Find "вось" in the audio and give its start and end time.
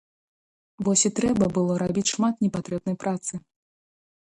0.87-1.03